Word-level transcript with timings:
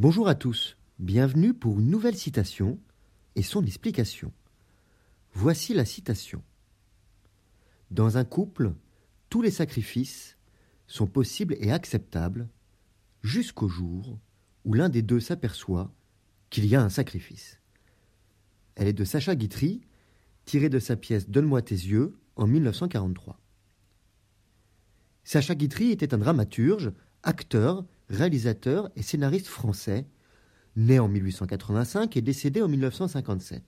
Bonjour 0.00 0.28
à 0.28 0.34
tous, 0.34 0.78
bienvenue 0.98 1.52
pour 1.52 1.78
une 1.78 1.90
nouvelle 1.90 2.16
citation 2.16 2.78
et 3.36 3.42
son 3.42 3.62
explication. 3.66 4.32
Voici 5.34 5.74
la 5.74 5.84
citation. 5.84 6.42
Dans 7.90 8.16
un 8.16 8.24
couple, 8.24 8.72
tous 9.28 9.42
les 9.42 9.50
sacrifices 9.50 10.38
sont 10.86 11.06
possibles 11.06 11.54
et 11.60 11.70
acceptables 11.70 12.48
jusqu'au 13.20 13.68
jour 13.68 14.18
où 14.64 14.72
l'un 14.72 14.88
des 14.88 15.02
deux 15.02 15.20
s'aperçoit 15.20 15.92
qu'il 16.48 16.64
y 16.64 16.74
a 16.74 16.82
un 16.82 16.88
sacrifice. 16.88 17.60
Elle 18.76 18.88
est 18.88 18.94
de 18.94 19.04
Sacha 19.04 19.36
Guitry, 19.36 19.82
tirée 20.46 20.70
de 20.70 20.78
sa 20.78 20.96
pièce 20.96 21.28
Donne-moi 21.28 21.60
tes 21.60 21.74
yeux 21.74 22.14
en 22.36 22.46
1943. 22.46 23.38
Sacha 25.24 25.54
Guitry 25.54 25.90
était 25.90 26.14
un 26.14 26.18
dramaturge, 26.18 26.90
acteur, 27.22 27.84
réalisateur 28.10 28.90
et 28.96 29.02
scénariste 29.02 29.46
français, 29.46 30.06
né 30.76 30.98
en 30.98 31.08
1885 31.08 32.16
et 32.16 32.22
décédé 32.22 32.60
en 32.60 32.68
1957. 32.68 33.62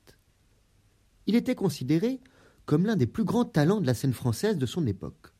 Il 1.27 1.37
était 1.37 1.55
considéré 1.55 2.21
comme 2.67 2.87
l'un 2.87 2.97
des 2.97 3.07
plus 3.07 3.25
grands 3.25 3.45
talents 3.45 3.81
de 3.81 3.87
la 3.87 3.95
scène 3.95 4.13
française 4.13 4.59
de 4.59 4.67
son 4.67 4.87
époque. 4.87 5.33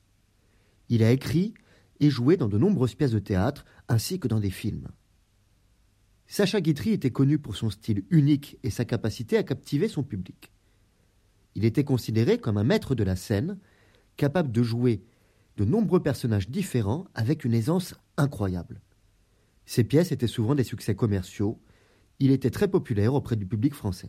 Il 0.89 1.03
a 1.03 1.11
écrit 1.11 1.55
et 2.01 2.11
joué 2.11 2.37
dans 2.37 2.49
de 2.49 2.59
nombreuses 2.59 2.95
pièces 2.95 3.13
de 3.13 3.19
théâtre 3.19 3.65
ainsi 3.89 4.19
que 4.19 4.29
dans 4.29 4.41
des 4.41 4.51
films. 4.51 4.89
Sacha 6.27 6.61
Guitry 6.61 6.91
était 6.91 7.11
connu 7.11 7.39
pour 7.39 7.57
son 7.57 7.71
style 7.71 8.05
unique 8.11 8.59
et 8.63 8.71
sa 8.71 8.85
capacité 8.85 9.37
à 9.37 9.43
captiver 9.43 9.89
son 9.89 10.03
public. 10.03 10.53
Il 11.55 11.65
était 11.65 11.85
considéré 11.85 12.39
comme 12.39 12.57
un 12.57 12.65
maître 12.65 12.95
de 12.95 13.05
la 13.05 13.17
scène, 13.17 13.59
capable 14.17 14.51
de 14.51 14.63
jouer 14.63 15.05
de 15.57 15.65
nombreux 15.65 16.03
personnages 16.03 16.49
différents 16.49 17.07
avec 17.15 17.45
une 17.45 17.55
aisance 17.55 17.95
incroyable. 18.17 18.81
Ses 19.67 19.85
pièces 19.85 20.13
étaient 20.13 20.27
souvent 20.27 20.55
des 20.55 20.65
succès 20.65 20.95
commerciaux. 20.95 21.61
Il 22.19 22.31
était 22.31 22.51
très 22.51 22.69
populaire 22.69 23.15
auprès 23.15 23.37
du 23.37 23.47
public 23.47 23.75
français. 23.75 24.09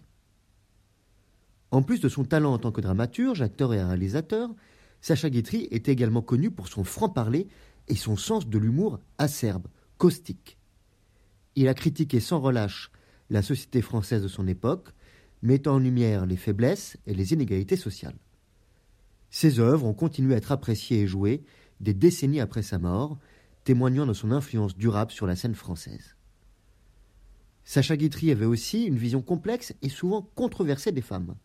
En 1.71 1.81
plus 1.81 1.99
de 1.99 2.09
son 2.09 2.23
talent 2.23 2.53
en 2.53 2.59
tant 2.59 2.71
que 2.71 2.81
dramaturge, 2.81 3.41
acteur 3.41 3.73
et 3.73 3.83
réalisateur, 3.83 4.53
Sacha 5.01 5.29
Guitry 5.29 5.67
était 5.71 5.91
également 5.91 6.21
connu 6.21 6.51
pour 6.51 6.67
son 6.67 6.83
franc-parler 6.83 7.47
et 7.87 7.95
son 7.95 8.15
sens 8.15 8.47
de 8.47 8.57
l'humour 8.57 8.99
acerbe, 9.17 9.67
caustique. 9.97 10.57
Il 11.55 11.67
a 11.67 11.73
critiqué 11.73 12.19
sans 12.19 12.39
relâche 12.39 12.91
la 13.29 13.41
société 13.41 13.81
française 13.81 14.23
de 14.23 14.27
son 14.27 14.47
époque, 14.47 14.89
mettant 15.41 15.75
en 15.75 15.79
lumière 15.79 16.25
les 16.25 16.37
faiblesses 16.37 16.97
et 17.05 17.13
les 17.13 17.33
inégalités 17.33 17.75
sociales. 17.75 18.17
Ses 19.29 19.59
œuvres 19.59 19.85
ont 19.85 19.93
continué 19.93 20.35
à 20.35 20.37
être 20.37 20.51
appréciées 20.51 21.01
et 21.01 21.07
jouées 21.07 21.43
des 21.79 21.93
décennies 21.93 22.39
après 22.39 22.61
sa 22.61 22.77
mort, 22.77 23.17
témoignant 23.63 24.05
de 24.05 24.13
son 24.13 24.31
influence 24.31 24.75
durable 24.75 25.11
sur 25.11 25.27
la 25.27 25.35
scène 25.35 25.55
française. 25.55 26.15
Sacha 27.63 27.95
Guitry 27.95 28.31
avait 28.31 28.45
aussi 28.45 28.85
une 28.85 28.97
vision 28.97 29.21
complexe 29.21 29.73
et 29.81 29.89
souvent 29.89 30.21
controversée 30.35 30.91
des 30.91 31.01
femmes. 31.01 31.35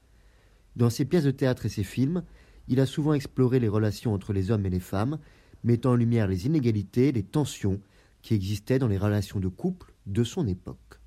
Dans 0.76 0.90
ses 0.90 1.04
pièces 1.04 1.24
de 1.24 1.30
théâtre 1.30 1.66
et 1.66 1.68
ses 1.70 1.84
films, 1.84 2.24
il 2.66 2.80
a 2.80 2.86
souvent 2.86 3.14
exploré 3.14 3.60
les 3.60 3.68
relations 3.68 4.12
entre 4.12 4.32
les 4.32 4.50
hommes 4.50 4.66
et 4.66 4.70
les 4.70 4.80
femmes, 4.80 5.18
mettant 5.64 5.92
en 5.92 5.96
lumière 5.96 6.26
les 6.26 6.46
inégalités, 6.46 7.12
les 7.12 7.22
tensions 7.22 7.80
qui 8.22 8.34
existaient 8.34 8.78
dans 8.78 8.88
les 8.88 8.98
relations 8.98 9.40
de 9.40 9.48
couple 9.48 9.94
de 10.06 10.24
son 10.24 10.46
époque. 10.46 11.00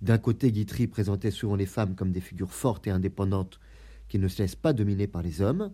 D'un 0.00 0.18
côté, 0.18 0.50
Guitry 0.50 0.86
présentait 0.86 1.30
souvent 1.30 1.56
les 1.56 1.66
femmes 1.66 1.94
comme 1.94 2.12
des 2.12 2.20
figures 2.20 2.54
fortes 2.54 2.86
et 2.86 2.90
indépendantes 2.90 3.60
qui 4.08 4.18
ne 4.18 4.28
se 4.28 4.42
laissent 4.42 4.56
pas 4.56 4.72
dominer 4.72 5.06
par 5.06 5.22
les 5.22 5.42
hommes. 5.42 5.72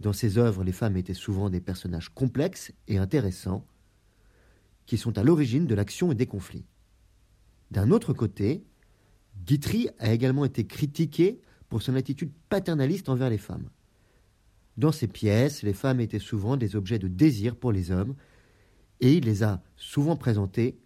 Dans 0.00 0.12
ses 0.12 0.38
œuvres, 0.38 0.64
les 0.64 0.72
femmes 0.72 0.96
étaient 0.96 1.14
souvent 1.14 1.50
des 1.50 1.60
personnages 1.60 2.08
complexes 2.08 2.72
et 2.88 2.98
intéressants, 2.98 3.64
qui 4.86 4.98
sont 4.98 5.18
à 5.18 5.22
l'origine 5.22 5.66
de 5.66 5.74
l'action 5.74 6.12
et 6.12 6.14
des 6.14 6.26
conflits. 6.26 6.64
D'un 7.70 7.90
autre 7.90 8.12
côté, 8.12 8.64
Guitry 9.44 9.88
a 9.98 10.12
également 10.12 10.44
été 10.44 10.66
critiqué 10.66 11.40
pour 11.68 11.82
son 11.82 11.94
attitude 11.94 12.32
paternaliste 12.48 13.08
envers 13.08 13.30
les 13.30 13.38
femmes. 13.38 13.68
Dans 14.76 14.92
ses 14.92 15.06
pièces, 15.06 15.62
les 15.62 15.72
femmes 15.72 16.00
étaient 16.00 16.18
souvent 16.18 16.56
des 16.56 16.76
objets 16.76 16.98
de 16.98 17.08
désir 17.08 17.56
pour 17.56 17.72
les 17.72 17.90
hommes, 17.90 18.14
et 19.00 19.14
il 19.14 19.24
les 19.24 19.42
a 19.42 19.62
souvent 19.76 20.16
présentées 20.16 20.78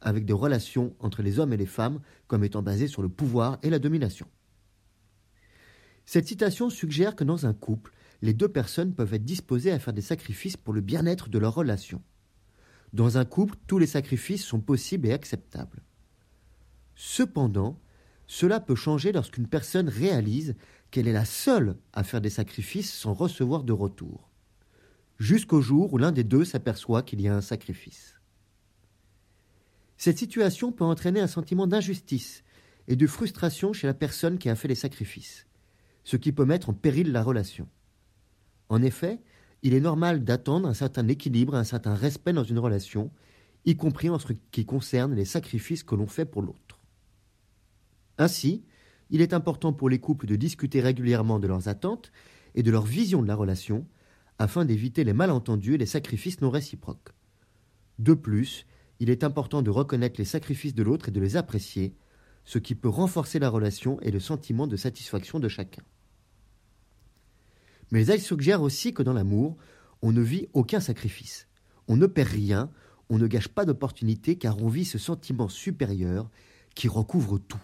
avec 0.00 0.24
des 0.24 0.32
relations 0.32 0.94
entre 0.98 1.22
les 1.22 1.38
hommes 1.38 1.52
et 1.52 1.56
les 1.56 1.66
femmes 1.66 2.00
comme 2.26 2.44
étant 2.44 2.62
basées 2.62 2.88
sur 2.88 3.02
le 3.02 3.08
pouvoir 3.08 3.58
et 3.62 3.70
la 3.70 3.78
domination. 3.78 4.26
Cette 6.04 6.26
citation 6.26 6.70
suggère 6.70 7.14
que 7.14 7.24
dans 7.24 7.46
un 7.46 7.54
couple, 7.54 7.92
les 8.22 8.34
deux 8.34 8.48
personnes 8.48 8.94
peuvent 8.94 9.14
être 9.14 9.24
disposées 9.24 9.72
à 9.72 9.78
faire 9.78 9.92
des 9.92 10.02
sacrifices 10.02 10.56
pour 10.56 10.74
le 10.74 10.80
bien-être 10.80 11.28
de 11.28 11.38
leur 11.38 11.54
relation. 11.54 12.02
Dans 12.92 13.16
un 13.16 13.24
couple, 13.24 13.56
tous 13.66 13.78
les 13.78 13.86
sacrifices 13.86 14.44
sont 14.44 14.60
possibles 14.60 15.08
et 15.08 15.12
acceptables. 15.12 15.82
Cependant, 16.94 17.80
cela 18.26 18.60
peut 18.60 18.74
changer 18.74 19.12
lorsqu'une 19.12 19.46
personne 19.46 19.88
réalise 19.88 20.54
qu'elle 20.90 21.08
est 21.08 21.12
la 21.12 21.24
seule 21.24 21.76
à 21.92 22.04
faire 22.04 22.20
des 22.20 22.30
sacrifices 22.30 22.92
sans 22.92 23.14
recevoir 23.14 23.64
de 23.64 23.72
retour, 23.72 24.28
jusqu'au 25.18 25.60
jour 25.60 25.92
où 25.92 25.98
l'un 25.98 26.12
des 26.12 26.24
deux 26.24 26.44
s'aperçoit 26.44 27.02
qu'il 27.02 27.20
y 27.20 27.28
a 27.28 27.34
un 27.34 27.40
sacrifice. 27.40 28.20
Cette 29.96 30.18
situation 30.18 30.72
peut 30.72 30.84
entraîner 30.84 31.20
un 31.20 31.26
sentiment 31.26 31.66
d'injustice 31.66 32.42
et 32.88 32.96
de 32.96 33.06
frustration 33.06 33.72
chez 33.72 33.86
la 33.86 33.94
personne 33.94 34.38
qui 34.38 34.48
a 34.48 34.56
fait 34.56 34.68
les 34.68 34.74
sacrifices, 34.74 35.46
ce 36.04 36.16
qui 36.16 36.32
peut 36.32 36.44
mettre 36.44 36.70
en 36.70 36.74
péril 36.74 37.12
la 37.12 37.22
relation. 37.22 37.68
En 38.68 38.82
effet, 38.82 39.20
il 39.62 39.74
est 39.74 39.80
normal 39.80 40.24
d'attendre 40.24 40.68
un 40.68 40.74
certain 40.74 41.06
équilibre, 41.08 41.54
un 41.54 41.64
certain 41.64 41.94
respect 41.94 42.32
dans 42.32 42.44
une 42.44 42.58
relation, 42.58 43.10
y 43.64 43.76
compris 43.76 44.10
en 44.10 44.18
ce 44.18 44.32
qui 44.50 44.64
concerne 44.64 45.14
les 45.14 45.24
sacrifices 45.24 45.84
que 45.84 45.94
l'on 45.94 46.08
fait 46.08 46.24
pour 46.24 46.42
l'autre. 46.42 46.80
Ainsi, 48.18 48.64
il 49.10 49.20
est 49.20 49.34
important 49.34 49.72
pour 49.72 49.88
les 49.88 50.00
couples 50.00 50.26
de 50.26 50.36
discuter 50.36 50.80
régulièrement 50.80 51.38
de 51.38 51.46
leurs 51.46 51.68
attentes 51.68 52.10
et 52.54 52.62
de 52.62 52.70
leur 52.70 52.84
vision 52.84 53.22
de 53.22 53.28
la 53.28 53.34
relation, 53.34 53.86
afin 54.38 54.64
d'éviter 54.64 55.04
les 55.04 55.12
malentendus 55.12 55.74
et 55.74 55.78
les 55.78 55.86
sacrifices 55.86 56.40
non 56.40 56.50
réciproques. 56.50 57.10
De 57.98 58.14
plus, 58.14 58.66
il 58.98 59.10
est 59.10 59.22
important 59.22 59.62
de 59.62 59.70
reconnaître 59.70 60.18
les 60.18 60.24
sacrifices 60.24 60.74
de 60.74 60.82
l'autre 60.82 61.08
et 61.08 61.12
de 61.12 61.20
les 61.20 61.36
apprécier, 61.36 61.94
ce 62.44 62.58
qui 62.58 62.74
peut 62.74 62.88
renforcer 62.88 63.38
la 63.38 63.48
relation 63.48 64.00
et 64.00 64.10
le 64.10 64.18
sentiment 64.18 64.66
de 64.66 64.76
satisfaction 64.76 65.38
de 65.38 65.48
chacun. 65.48 65.82
Mais 67.92 68.06
elle 68.06 68.20
suggère 68.20 68.62
aussi 68.62 68.94
que 68.94 69.02
dans 69.02 69.12
l'amour, 69.12 69.56
on 70.00 70.12
ne 70.12 70.22
vit 70.22 70.48
aucun 70.54 70.80
sacrifice. 70.80 71.46
On 71.86 71.96
ne 71.96 72.06
perd 72.06 72.30
rien, 72.30 72.70
on 73.10 73.18
ne 73.18 73.26
gâche 73.26 73.48
pas 73.48 73.66
d'opportunité 73.66 74.36
car 74.36 74.60
on 74.62 74.68
vit 74.68 74.86
ce 74.86 74.98
sentiment 74.98 75.48
supérieur 75.48 76.30
qui 76.74 76.88
recouvre 76.88 77.38
tout. 77.38 77.62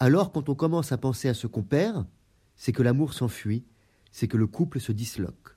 Alors 0.00 0.32
quand 0.32 0.48
on 0.48 0.54
commence 0.54 0.92
à 0.92 0.98
penser 0.98 1.28
à 1.28 1.34
ce 1.34 1.46
qu'on 1.46 1.62
perd, 1.62 2.06
c'est 2.56 2.72
que 2.72 2.82
l'amour 2.82 3.12
s'enfuit, 3.12 3.66
c'est 4.10 4.28
que 4.28 4.38
le 4.38 4.46
couple 4.46 4.80
se 4.80 4.92
disloque. 4.92 5.56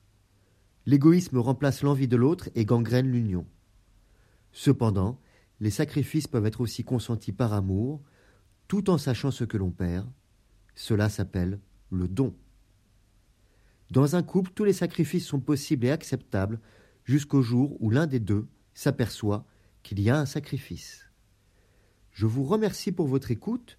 L'égoïsme 0.85 1.37
remplace 1.37 1.81
l'envie 1.81 2.09
de 2.09 2.17
l'autre 2.17 2.49
et 2.55 2.65
gangrène 2.65 3.09
l'union. 3.09 3.47
Cependant, 4.51 5.17
les 5.61 5.69
sacrifices 5.69 6.27
peuvent 6.27 6.45
être 6.45 6.59
aussi 6.59 6.83
consentis 6.83 7.31
par 7.31 7.53
amour, 7.53 8.01
tout 8.67 8.89
en 8.89 8.97
sachant 8.97 9.31
ce 9.31 9.45
que 9.45 9.57
l'on 9.57 9.71
perd. 9.71 10.11
Cela 10.75 11.07
s'appelle 11.07 11.59
le 11.89 12.09
don. 12.09 12.35
Dans 13.91 14.15
un 14.15 14.23
couple, 14.23 14.51
tous 14.55 14.63
les 14.63 14.71
sacrifices 14.71 15.27
sont 15.27 15.41
possibles 15.41 15.85
et 15.85 15.91
acceptables 15.91 16.61
jusqu'au 17.03 17.41
jour 17.41 17.75
où 17.81 17.89
l'un 17.89 18.07
des 18.07 18.21
deux 18.21 18.47
s'aperçoit 18.73 19.45
qu'il 19.83 19.99
y 19.99 20.09
a 20.09 20.17
un 20.17 20.25
sacrifice. 20.25 21.09
Je 22.11 22.25
vous 22.25 22.45
remercie 22.45 22.93
pour 22.93 23.07
votre 23.07 23.31
écoute. 23.31 23.77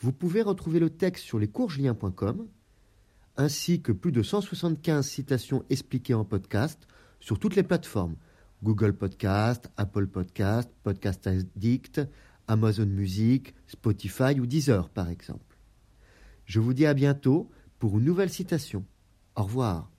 Vous 0.00 0.12
pouvez 0.12 0.42
retrouver 0.42 0.80
le 0.80 0.90
texte 0.90 1.24
sur 1.24 1.38
lescoursjulien.com 1.38 2.46
ainsi 3.38 3.80
que 3.80 3.90
plus 3.90 4.12
de 4.12 4.22
175 4.22 5.06
citations 5.06 5.64
expliquées 5.70 6.12
en 6.12 6.26
podcast 6.26 6.86
sur 7.18 7.38
toutes 7.38 7.56
les 7.56 7.62
plateformes 7.62 8.16
Google 8.62 8.92
Podcast, 8.92 9.70
Apple 9.78 10.08
Podcast, 10.08 10.68
Podcast 10.82 11.26
Addict, 11.26 12.02
Amazon 12.48 12.86
Music, 12.86 13.54
Spotify 13.66 14.38
ou 14.38 14.44
Deezer 14.44 14.90
par 14.90 15.08
exemple. 15.08 15.56
Je 16.44 16.60
vous 16.60 16.74
dis 16.74 16.84
à 16.84 16.92
bientôt 16.92 17.50
pour 17.78 17.96
une 17.96 18.04
nouvelle 18.04 18.30
citation. 18.30 18.84
Au 19.36 19.44
revoir. 19.44 19.93